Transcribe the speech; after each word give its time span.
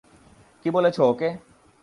কী 0.65 0.69
বলেছো 0.69 1.01
ওকে? 1.09 1.29